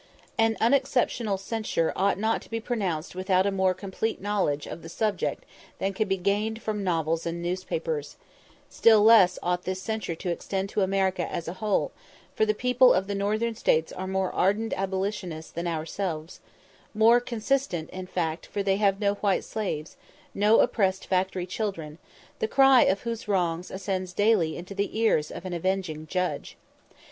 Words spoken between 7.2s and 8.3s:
and newspapers;